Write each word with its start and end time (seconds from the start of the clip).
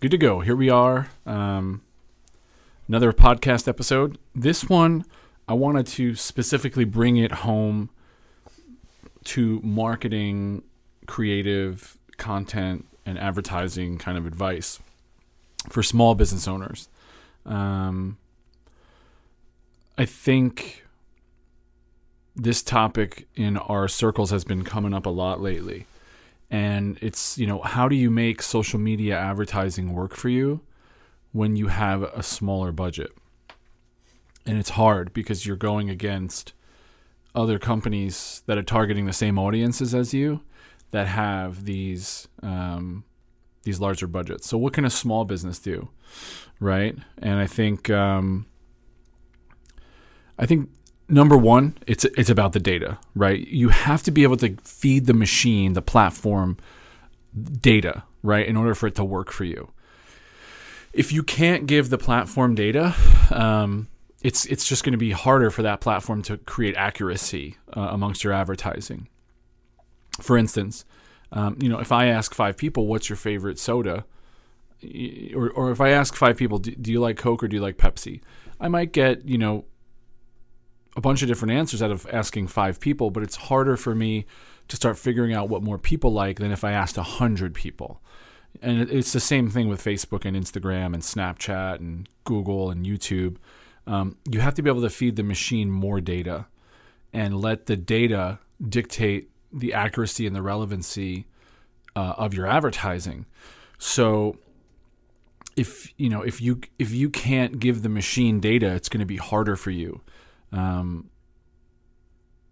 Good 0.00 0.10
to 0.10 0.18
go. 0.18 0.40
Here 0.40 0.54
we 0.54 0.68
are. 0.68 1.08
Um, 1.24 1.80
another 2.88 3.10
podcast 3.12 3.66
episode. 3.66 4.18
This 4.34 4.68
one, 4.68 5.06
I 5.48 5.54
wanted 5.54 5.86
to 5.86 6.14
specifically 6.14 6.84
bring 6.84 7.16
it 7.16 7.32
home 7.32 7.88
to 9.24 9.60
marketing, 9.62 10.62
creative 11.06 11.96
content, 12.18 12.86
and 13.06 13.18
advertising 13.18 13.96
kind 13.96 14.18
of 14.18 14.26
advice 14.26 14.78
for 15.70 15.82
small 15.82 16.14
business 16.14 16.46
owners. 16.46 16.90
Um, 17.46 18.18
I 19.96 20.04
think 20.04 20.83
this 22.36 22.62
topic 22.62 23.28
in 23.34 23.56
our 23.56 23.88
circles 23.88 24.30
has 24.30 24.44
been 24.44 24.64
coming 24.64 24.92
up 24.92 25.06
a 25.06 25.10
lot 25.10 25.40
lately. 25.40 25.86
And 26.50 26.98
it's, 27.00 27.38
you 27.38 27.46
know, 27.46 27.60
how 27.62 27.88
do 27.88 27.96
you 27.96 28.10
make 28.10 28.42
social 28.42 28.78
media 28.78 29.16
advertising 29.18 29.92
work 29.92 30.14
for 30.14 30.28
you 30.28 30.60
when 31.32 31.56
you 31.56 31.68
have 31.68 32.02
a 32.02 32.22
smaller 32.22 32.72
budget? 32.72 33.12
And 34.46 34.58
it's 34.58 34.70
hard 34.70 35.12
because 35.12 35.46
you're 35.46 35.56
going 35.56 35.88
against 35.88 36.52
other 37.34 37.58
companies 37.58 38.42
that 38.46 38.58
are 38.58 38.62
targeting 38.62 39.06
the 39.06 39.12
same 39.12 39.38
audiences 39.38 39.94
as 39.94 40.14
you 40.14 40.42
that 40.90 41.08
have 41.08 41.64
these 41.64 42.28
um, 42.42 43.04
these 43.64 43.80
larger 43.80 44.06
budgets. 44.06 44.46
So 44.46 44.58
what 44.58 44.74
can 44.74 44.84
a 44.84 44.90
small 44.90 45.24
business 45.24 45.58
do, 45.58 45.88
right? 46.60 46.96
And 47.18 47.40
I 47.40 47.46
think 47.46 47.90
um, 47.90 48.46
I 50.38 50.46
think 50.46 50.68
number 51.08 51.36
one, 51.36 51.76
it's 51.86 52.04
it's 52.04 52.30
about 52.30 52.52
the 52.52 52.60
data, 52.60 52.98
right? 53.14 53.46
You 53.46 53.68
have 53.68 54.02
to 54.04 54.10
be 54.10 54.22
able 54.22 54.36
to 54.38 54.56
feed 54.62 55.06
the 55.06 55.14
machine, 55.14 55.74
the 55.74 55.82
platform, 55.82 56.56
data, 57.60 58.04
right, 58.22 58.46
in 58.46 58.56
order 58.56 58.74
for 58.74 58.86
it 58.86 58.94
to 58.96 59.04
work 59.04 59.30
for 59.30 59.44
you. 59.44 59.70
If 60.92 61.12
you 61.12 61.22
can't 61.22 61.66
give 61.66 61.90
the 61.90 61.98
platform 61.98 62.54
data, 62.54 62.94
um, 63.30 63.88
it's 64.22 64.46
it's 64.46 64.66
just 64.66 64.84
going 64.84 64.92
to 64.92 64.98
be 64.98 65.10
harder 65.10 65.50
for 65.50 65.62
that 65.62 65.80
platform 65.80 66.22
to 66.22 66.38
create 66.38 66.76
accuracy 66.76 67.56
uh, 67.76 67.88
amongst 67.90 68.24
your 68.24 68.32
advertising. 68.32 69.08
For 70.20 70.38
instance, 70.38 70.84
um, 71.32 71.58
you 71.60 71.68
know, 71.68 71.80
if 71.80 71.90
I 71.90 72.06
ask 72.06 72.34
five 72.34 72.56
people, 72.56 72.86
"What's 72.86 73.08
your 73.08 73.16
favorite 73.16 73.58
soda?" 73.58 74.04
or 75.34 75.50
or 75.50 75.70
if 75.72 75.80
I 75.80 75.90
ask 75.90 76.14
five 76.14 76.36
people, 76.36 76.58
do, 76.58 76.70
do 76.72 76.92
you 76.92 77.00
like 77.00 77.16
Coke 77.16 77.42
or 77.42 77.48
do 77.48 77.56
you 77.56 77.62
like 77.62 77.76
Pepsi?" 77.76 78.20
I 78.60 78.68
might 78.68 78.92
get 78.92 79.26
you 79.26 79.36
know 79.36 79.64
a 80.96 81.00
bunch 81.00 81.22
of 81.22 81.28
different 81.28 81.52
answers 81.52 81.82
out 81.82 81.90
of 81.90 82.06
asking 82.12 82.48
five 82.48 82.80
people, 82.80 83.10
but 83.10 83.22
it's 83.22 83.36
harder 83.36 83.76
for 83.76 83.94
me 83.94 84.26
to 84.68 84.76
start 84.76 84.96
figuring 84.96 85.34
out 85.34 85.48
what 85.48 85.62
more 85.62 85.78
people 85.78 86.12
like 86.12 86.38
than 86.38 86.52
if 86.52 86.64
I 86.64 86.72
asked 86.72 86.96
a 86.96 87.02
hundred 87.02 87.54
people. 87.54 88.00
And 88.62 88.88
it's 88.90 89.12
the 89.12 89.20
same 89.20 89.50
thing 89.50 89.68
with 89.68 89.82
Facebook 89.82 90.24
and 90.24 90.36
Instagram 90.36 90.94
and 90.94 91.02
Snapchat 91.02 91.76
and 91.76 92.08
Google 92.22 92.70
and 92.70 92.86
YouTube. 92.86 93.36
Um, 93.86 94.16
you 94.30 94.40
have 94.40 94.54
to 94.54 94.62
be 94.62 94.70
able 94.70 94.82
to 94.82 94.90
feed 94.90 95.16
the 95.16 95.22
machine 95.22 95.70
more 95.70 96.00
data 96.00 96.46
and 97.12 97.40
let 97.40 97.66
the 97.66 97.76
data 97.76 98.38
dictate 98.66 99.30
the 99.52 99.74
accuracy 99.74 100.26
and 100.26 100.34
the 100.34 100.42
relevancy 100.42 101.26
uh, 101.96 102.14
of 102.16 102.32
your 102.32 102.46
advertising. 102.46 103.26
So 103.78 104.38
if 105.56 105.92
you 105.96 106.08
know 106.08 106.22
if 106.22 106.40
you 106.40 106.60
if 106.78 106.92
you 106.92 107.10
can't 107.10 107.60
give 107.60 107.82
the 107.82 107.88
machine 107.88 108.40
data, 108.40 108.68
it's 108.74 108.88
going 108.88 109.00
to 109.00 109.06
be 109.06 109.16
harder 109.16 109.56
for 109.56 109.70
you 109.70 110.00
um, 110.54 111.10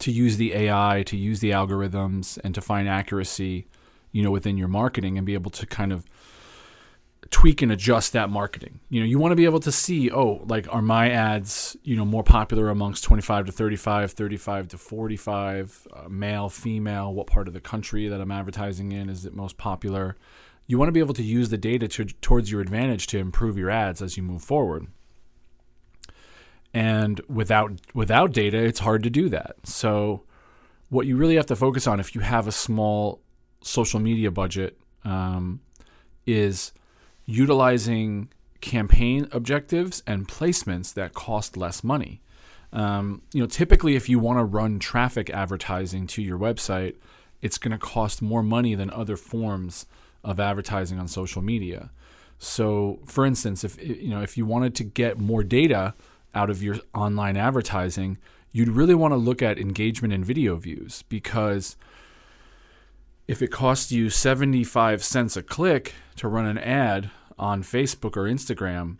to 0.00 0.10
use 0.10 0.36
the 0.36 0.52
AI, 0.54 1.02
to 1.06 1.16
use 1.16 1.40
the 1.40 1.50
algorithms, 1.50 2.38
and 2.42 2.54
to 2.54 2.60
find 2.60 2.88
accuracy, 2.88 3.66
you 4.12 4.22
know, 4.22 4.30
within 4.30 4.58
your 4.58 4.68
marketing 4.68 5.16
and 5.16 5.26
be 5.26 5.34
able 5.34 5.50
to 5.52 5.66
kind 5.66 5.92
of 5.92 6.04
tweak 7.30 7.62
and 7.62 7.72
adjust 7.72 8.12
that 8.12 8.30
marketing. 8.30 8.80
You 8.90 9.00
know, 9.00 9.06
you 9.06 9.18
want 9.18 9.32
to 9.32 9.36
be 9.36 9.44
able 9.44 9.60
to 9.60 9.72
see, 9.72 10.10
oh, 10.10 10.44
like 10.46 10.72
are 10.72 10.82
my 10.82 11.10
ads, 11.10 11.76
you 11.82 11.96
know, 11.96 12.04
more 12.04 12.22
popular 12.22 12.68
amongst 12.68 13.04
25 13.04 13.46
to 13.46 13.52
35, 13.52 14.12
35 14.12 14.68
to 14.68 14.78
45, 14.78 15.88
uh, 15.92 16.08
male, 16.08 16.48
female, 16.48 17.14
what 17.14 17.26
part 17.26 17.48
of 17.48 17.54
the 17.54 17.60
country 17.60 18.08
that 18.08 18.20
I'm 18.20 18.30
advertising 18.30 18.92
in 18.92 19.08
is 19.08 19.24
it 19.24 19.34
most 19.34 19.56
popular? 19.56 20.16
You 20.66 20.78
want 20.78 20.88
to 20.88 20.92
be 20.92 21.00
able 21.00 21.14
to 21.14 21.22
use 21.22 21.50
the 21.50 21.58
data 21.58 21.88
to, 21.88 22.04
towards 22.04 22.50
your 22.50 22.60
advantage 22.60 23.06
to 23.08 23.18
improve 23.18 23.58
your 23.58 23.70
ads 23.70 24.00
as 24.00 24.16
you 24.16 24.22
move 24.22 24.42
forward. 24.42 24.86
And 26.74 27.20
without 27.28 27.80
without 27.94 28.32
data, 28.32 28.58
it's 28.58 28.80
hard 28.80 29.04
to 29.04 29.10
do 29.10 29.28
that. 29.28 29.56
So 29.62 30.24
what 30.90 31.06
you 31.06 31.16
really 31.16 31.36
have 31.36 31.46
to 31.46 31.56
focus 31.56 31.86
on 31.86 32.00
if 32.00 32.14
you 32.14 32.20
have 32.20 32.48
a 32.48 32.52
small 32.52 33.20
social 33.62 34.00
media 34.00 34.30
budget 34.30 34.76
um, 35.04 35.60
is 36.26 36.72
utilizing 37.26 38.28
campaign 38.60 39.28
objectives 39.30 40.02
and 40.06 40.26
placements 40.26 40.92
that 40.94 41.14
cost 41.14 41.56
less 41.56 41.84
money. 41.84 42.20
Um, 42.72 43.22
you 43.32 43.40
know, 43.40 43.46
typically, 43.46 43.94
if 43.94 44.08
you 44.08 44.18
want 44.18 44.40
to 44.40 44.44
run 44.44 44.80
traffic 44.80 45.30
advertising 45.30 46.08
to 46.08 46.22
your 46.22 46.38
website, 46.38 46.96
it's 47.40 47.56
going 47.56 47.70
to 47.72 47.78
cost 47.78 48.20
more 48.20 48.42
money 48.42 48.74
than 48.74 48.90
other 48.90 49.16
forms 49.16 49.86
of 50.24 50.40
advertising 50.40 50.98
on 50.98 51.06
social 51.06 51.40
media. 51.40 51.90
So, 52.38 52.98
for 53.06 53.24
instance, 53.24 53.62
if 53.62 53.80
you 53.80 54.08
know 54.08 54.22
if 54.22 54.36
you 54.36 54.44
wanted 54.44 54.74
to 54.76 54.84
get 54.84 55.18
more 55.18 55.44
data 55.44 55.94
out 56.34 56.50
of 56.50 56.62
your 56.62 56.78
online 56.94 57.36
advertising, 57.36 58.18
you'd 58.52 58.68
really 58.68 58.94
want 58.94 59.12
to 59.12 59.16
look 59.16 59.42
at 59.42 59.58
engagement 59.58 60.12
and 60.14 60.24
video 60.24 60.56
views 60.56 61.02
because 61.08 61.76
if 63.26 63.40
it 63.40 63.48
costs 63.48 63.90
you 63.90 64.10
75 64.10 65.02
cents 65.02 65.36
a 65.36 65.42
click 65.42 65.94
to 66.16 66.28
run 66.28 66.46
an 66.46 66.58
ad 66.58 67.10
on 67.38 67.62
Facebook 67.62 68.16
or 68.16 68.24
Instagram, 68.24 68.98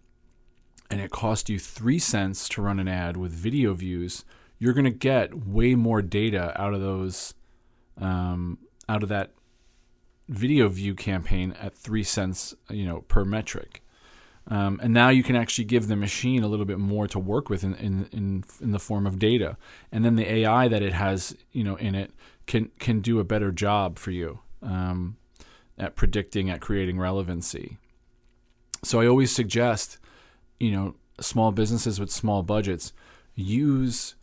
and 0.90 1.00
it 1.00 1.10
costs 1.10 1.48
you 1.50 1.58
three 1.58 1.98
cents 1.98 2.48
to 2.48 2.62
run 2.62 2.78
an 2.78 2.88
ad 2.88 3.16
with 3.16 3.32
video 3.32 3.74
views, 3.74 4.24
you're 4.58 4.72
going 4.72 4.84
to 4.84 4.90
get 4.90 5.46
way 5.46 5.74
more 5.74 6.02
data 6.02 6.58
out 6.60 6.74
of 6.74 6.80
those, 6.80 7.34
um, 8.00 8.58
out 8.88 9.02
of 9.02 9.08
that 9.08 9.32
video 10.28 10.68
view 10.68 10.94
campaign 10.94 11.54
at 11.60 11.74
three 11.74 12.02
cents, 12.02 12.54
you 12.70 12.86
know, 12.86 13.00
per 13.02 13.24
metric. 13.24 13.82
Um, 14.48 14.78
and 14.82 14.92
now 14.92 15.08
you 15.08 15.22
can 15.22 15.36
actually 15.36 15.64
give 15.64 15.88
the 15.88 15.96
machine 15.96 16.42
a 16.42 16.48
little 16.48 16.66
bit 16.66 16.78
more 16.78 17.06
to 17.08 17.18
work 17.18 17.48
with 17.48 17.64
in, 17.64 17.74
in, 17.76 18.08
in, 18.12 18.44
in 18.60 18.72
the 18.72 18.78
form 18.78 19.06
of 19.06 19.18
data. 19.18 19.56
And 19.90 20.04
then 20.04 20.16
the 20.16 20.30
AI 20.30 20.68
that 20.68 20.82
it 20.82 20.92
has, 20.92 21.34
you 21.52 21.64
know, 21.64 21.76
in 21.76 21.94
it 21.94 22.12
can 22.46 22.70
can 22.78 23.00
do 23.00 23.20
a 23.20 23.24
better 23.24 23.50
job 23.50 23.98
for 23.98 24.10
you 24.10 24.40
um, 24.62 25.16
at 25.78 25.96
predicting, 25.96 26.50
at 26.50 26.60
creating 26.60 26.98
relevancy. 26.98 27.78
So 28.82 29.00
I 29.00 29.06
always 29.06 29.34
suggest, 29.34 29.98
you 30.60 30.70
know, 30.70 30.94
small 31.20 31.52
businesses 31.52 31.98
with 31.98 32.10
small 32.10 32.42
budgets 32.42 32.92
use 33.34 34.14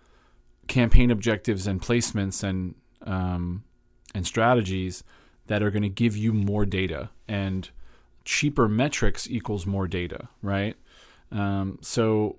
campaign 0.67 1.09
objectives 1.09 1.65
and 1.65 1.81
placements 1.81 2.43
and 2.43 2.75
um, 3.03 3.63
and 4.13 4.27
strategies 4.27 5.03
that 5.47 5.63
are 5.63 5.71
going 5.71 5.81
to 5.81 5.89
give 5.89 6.15
you 6.15 6.31
more 6.31 6.65
data 6.65 7.09
and 7.27 7.71
cheaper 8.31 8.69
metrics 8.69 9.29
equals 9.29 9.65
more 9.65 9.89
data, 9.89 10.29
right? 10.41 10.77
Um, 11.33 11.79
so 11.81 12.37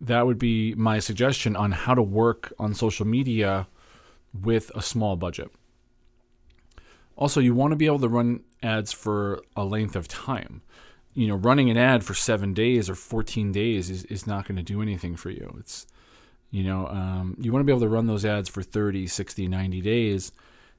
that 0.00 0.24
would 0.24 0.38
be 0.38 0.74
my 0.76 0.98
suggestion 0.98 1.54
on 1.54 1.72
how 1.72 1.94
to 1.94 2.02
work 2.02 2.54
on 2.58 2.72
social 2.72 3.06
media 3.06 3.68
with 4.32 4.70
a 4.74 4.80
small 4.80 5.14
budget. 5.14 5.50
Also, 7.16 7.40
you 7.40 7.54
want 7.54 7.72
to 7.72 7.76
be 7.76 7.84
able 7.84 7.98
to 7.98 8.08
run 8.08 8.44
ads 8.62 8.94
for 8.94 9.42
a 9.54 9.62
length 9.62 9.94
of 9.94 10.08
time. 10.08 10.62
You 11.12 11.28
know, 11.28 11.36
running 11.36 11.68
an 11.68 11.76
ad 11.76 12.02
for 12.02 12.14
seven 12.14 12.54
days 12.54 12.88
or 12.88 12.94
14 12.94 13.52
days 13.52 13.90
is, 13.90 14.04
is 14.04 14.26
not 14.26 14.48
going 14.48 14.56
to 14.56 14.62
do 14.62 14.80
anything 14.80 15.16
for 15.16 15.28
you. 15.28 15.54
It's, 15.60 15.86
you 16.50 16.64
know, 16.64 16.86
um, 16.88 17.36
you 17.38 17.52
want 17.52 17.60
to 17.60 17.66
be 17.66 17.72
able 17.72 17.80
to 17.80 17.88
run 17.90 18.06
those 18.06 18.24
ads 18.24 18.48
for 18.48 18.62
30, 18.62 19.06
60, 19.06 19.48
90 19.48 19.82
days 19.82 20.32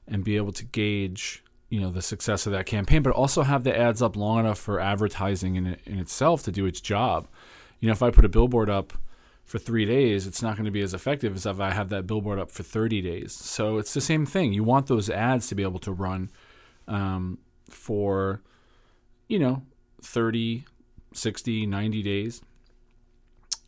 and 0.08 0.24
be 0.24 0.36
able 0.36 0.52
to 0.52 0.64
gauge 0.64 1.44
you 1.68 1.80
know 1.80 1.90
the 1.90 2.02
success 2.02 2.46
of 2.46 2.52
that 2.52 2.66
campaign, 2.66 3.02
but 3.02 3.12
also 3.12 3.42
have 3.42 3.64
the 3.64 3.76
ads 3.76 4.00
up 4.00 4.16
long 4.16 4.40
enough 4.40 4.58
for 4.58 4.80
advertising 4.80 5.56
in, 5.56 5.76
in 5.84 5.98
itself 5.98 6.42
to 6.44 6.52
do 6.52 6.66
its 6.66 6.80
job. 6.80 7.28
You 7.80 7.88
know, 7.88 7.92
if 7.92 8.02
I 8.02 8.10
put 8.10 8.24
a 8.24 8.28
billboard 8.28 8.70
up 8.70 8.92
for 9.44 9.58
three 9.58 9.86
days, 9.86 10.26
it's 10.26 10.42
not 10.42 10.56
going 10.56 10.66
to 10.66 10.70
be 10.70 10.82
as 10.82 10.94
effective 10.94 11.34
as 11.34 11.46
if 11.46 11.60
I 11.60 11.70
have 11.70 11.88
that 11.90 12.06
billboard 12.06 12.38
up 12.38 12.50
for 12.50 12.62
30 12.62 13.00
days. 13.00 13.32
So 13.32 13.78
it's 13.78 13.94
the 13.94 14.00
same 14.00 14.26
thing. 14.26 14.52
You 14.52 14.62
want 14.62 14.88
those 14.88 15.08
ads 15.08 15.46
to 15.48 15.54
be 15.54 15.62
able 15.62 15.78
to 15.80 15.92
run 15.92 16.30
um, 16.86 17.38
for, 17.70 18.42
you 19.26 19.38
know, 19.38 19.62
30, 20.02 20.64
60, 21.14 21.66
90 21.66 22.02
days. 22.02 22.42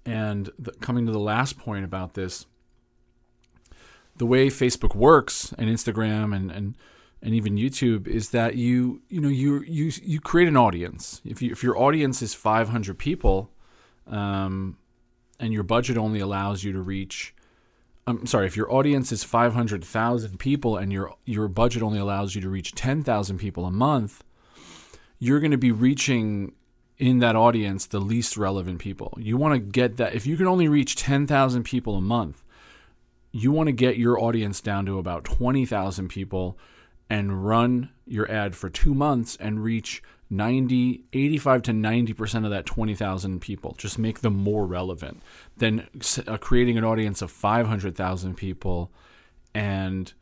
And 0.04 0.50
the, 0.58 0.72
coming 0.72 1.06
to 1.06 1.12
the 1.12 1.18
last 1.18 1.56
point 1.56 1.84
about 1.84 2.12
this, 2.12 2.44
the 4.16 4.26
way 4.26 4.48
Facebook 4.48 4.94
works 4.94 5.54
and 5.56 5.70
Instagram 5.70 6.36
and, 6.36 6.50
and 6.50 6.74
and 7.22 7.34
even 7.34 7.56
YouTube 7.56 8.06
is 8.06 8.30
that 8.30 8.56
you 8.56 9.02
you 9.08 9.20
know 9.20 9.28
you 9.28 9.62
you 9.62 9.92
you 10.02 10.20
create 10.20 10.48
an 10.48 10.56
audience. 10.56 11.20
If 11.24 11.42
you 11.42 11.52
if 11.52 11.62
your 11.62 11.78
audience 11.78 12.22
is 12.22 12.34
500 12.34 12.98
people, 12.98 13.50
um, 14.06 14.76
and 15.38 15.52
your 15.52 15.62
budget 15.62 15.96
only 15.96 16.20
allows 16.20 16.64
you 16.64 16.72
to 16.72 16.80
reach 16.80 17.34
I'm 18.06 18.26
sorry, 18.26 18.46
if 18.46 18.56
your 18.56 18.72
audience 18.72 19.12
is 19.12 19.22
500,000 19.22 20.38
people 20.38 20.76
and 20.76 20.92
your 20.92 21.14
your 21.24 21.48
budget 21.48 21.82
only 21.82 21.98
allows 21.98 22.34
you 22.34 22.40
to 22.40 22.48
reach 22.48 22.74
10,000 22.74 23.38
people 23.38 23.64
a 23.66 23.70
month, 23.70 24.24
you're 25.18 25.40
going 25.40 25.50
to 25.52 25.58
be 25.58 25.72
reaching 25.72 26.52
in 26.98 27.18
that 27.20 27.36
audience 27.36 27.86
the 27.86 28.00
least 28.00 28.36
relevant 28.36 28.78
people. 28.78 29.16
You 29.18 29.36
want 29.36 29.54
to 29.54 29.58
get 29.60 29.96
that 29.98 30.14
if 30.14 30.26
you 30.26 30.36
can 30.36 30.46
only 30.46 30.68
reach 30.68 30.96
10,000 30.96 31.62
people 31.62 31.96
a 31.96 32.00
month, 32.00 32.42
you 33.32 33.52
want 33.52 33.68
to 33.68 33.72
get 33.72 33.96
your 33.96 34.20
audience 34.20 34.60
down 34.60 34.86
to 34.86 34.98
about 34.98 35.24
20,000 35.24 36.08
people 36.08 36.58
and 37.10 37.44
run 37.44 37.90
your 38.06 38.30
ad 38.30 38.56
for 38.56 38.70
2 38.70 38.94
months 38.94 39.36
and 39.40 39.62
reach 39.62 40.02
90 40.30 41.04
85 41.12 41.62
to 41.62 41.72
90% 41.72 42.44
of 42.44 42.50
that 42.50 42.64
20,000 42.64 43.40
people. 43.40 43.74
Just 43.76 43.98
make 43.98 44.20
them 44.20 44.36
more 44.36 44.64
relevant 44.64 45.20
than 45.56 45.88
uh, 46.26 46.38
creating 46.38 46.78
an 46.78 46.84
audience 46.84 47.20
of 47.20 47.30
500,000 47.32 48.36
people 48.36 48.92
and 49.52 50.12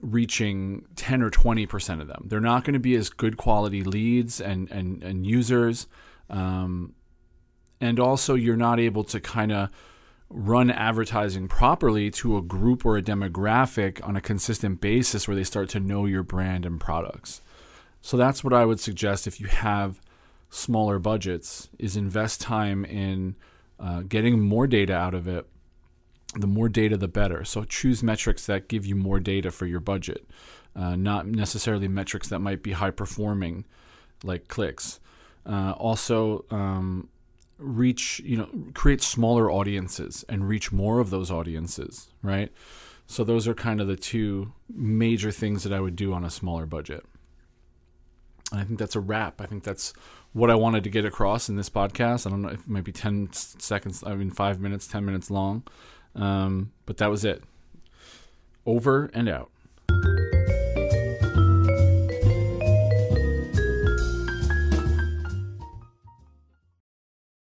reaching 0.00 0.86
10 0.96 1.22
or 1.22 1.30
20% 1.30 2.00
of 2.00 2.06
them. 2.06 2.26
They're 2.28 2.40
not 2.40 2.64
going 2.64 2.74
to 2.74 2.80
be 2.80 2.94
as 2.94 3.10
good 3.10 3.36
quality 3.36 3.82
leads 3.82 4.40
and 4.40 4.70
and 4.70 5.02
and 5.02 5.26
users 5.26 5.88
um, 6.30 6.94
and 7.80 7.98
also 7.98 8.34
you're 8.34 8.56
not 8.56 8.78
able 8.78 9.04
to 9.04 9.20
kind 9.20 9.52
of 9.52 9.68
run 10.28 10.70
advertising 10.70 11.46
properly 11.48 12.10
to 12.10 12.36
a 12.36 12.42
group 12.42 12.84
or 12.84 12.96
a 12.96 13.02
demographic 13.02 14.06
on 14.06 14.16
a 14.16 14.20
consistent 14.20 14.80
basis 14.80 15.28
where 15.28 15.36
they 15.36 15.44
start 15.44 15.68
to 15.68 15.80
know 15.80 16.06
your 16.06 16.22
brand 16.22 16.64
and 16.66 16.80
products 16.80 17.40
so 18.04 18.18
that's 18.18 18.44
what 18.44 18.52
I 18.52 18.66
would 18.66 18.80
suggest 18.80 19.26
if 19.26 19.40
you 19.40 19.46
have 19.46 19.98
smaller 20.50 20.98
budgets 20.98 21.70
is 21.78 21.96
invest 21.96 22.38
time 22.38 22.84
in 22.84 23.34
uh, 23.80 24.02
getting 24.02 24.40
more 24.40 24.66
data 24.66 24.94
out 24.94 25.14
of 25.14 25.26
it. 25.26 25.46
The 26.34 26.46
more 26.46 26.68
data, 26.68 26.98
the 26.98 27.08
better. 27.08 27.46
So 27.46 27.64
choose 27.64 28.02
metrics 28.02 28.44
that 28.44 28.68
give 28.68 28.84
you 28.84 28.94
more 28.94 29.20
data 29.20 29.50
for 29.50 29.64
your 29.64 29.80
budget, 29.80 30.28
uh, 30.76 30.96
not 30.96 31.26
necessarily 31.26 31.88
metrics 31.88 32.28
that 32.28 32.40
might 32.40 32.62
be 32.62 32.72
high 32.72 32.90
performing, 32.90 33.64
like 34.22 34.48
clicks. 34.48 35.00
Uh, 35.46 35.72
also, 35.72 36.44
um, 36.50 37.08
reach 37.58 38.20
you 38.24 38.36
know 38.36 38.48
create 38.74 39.02
smaller 39.02 39.50
audiences 39.50 40.24
and 40.28 40.48
reach 40.48 40.72
more 40.72 41.00
of 41.00 41.10
those 41.10 41.30
audiences, 41.30 42.08
right? 42.22 42.52
So 43.06 43.22
those 43.22 43.46
are 43.46 43.54
kind 43.54 43.80
of 43.80 43.86
the 43.86 43.96
two 43.96 44.52
major 44.72 45.30
things 45.30 45.62
that 45.64 45.72
I 45.72 45.80
would 45.80 45.96
do 45.96 46.12
on 46.12 46.24
a 46.24 46.30
smaller 46.30 46.66
budget. 46.66 47.04
And 48.50 48.60
I 48.60 48.64
think 48.64 48.78
that's 48.78 48.96
a 48.96 49.00
wrap. 49.00 49.40
I 49.40 49.46
think 49.46 49.62
that's 49.62 49.92
what 50.32 50.50
I 50.50 50.54
wanted 50.54 50.84
to 50.84 50.90
get 50.90 51.04
across 51.04 51.48
in 51.48 51.56
this 51.56 51.70
podcast. 51.70 52.26
I 52.26 52.30
don't 52.30 52.42
know 52.42 52.48
if 52.48 52.60
it 52.60 52.68
might 52.68 52.84
be 52.84 52.92
10 52.92 53.32
seconds, 53.32 54.02
I 54.04 54.14
mean, 54.14 54.30
five 54.30 54.60
minutes, 54.60 54.86
10 54.86 55.04
minutes 55.04 55.30
long. 55.30 55.64
Um, 56.14 56.72
but 56.86 56.98
that 56.98 57.10
was 57.10 57.24
it. 57.24 57.42
Over 58.64 59.10
and 59.12 59.28
out. 59.28 59.50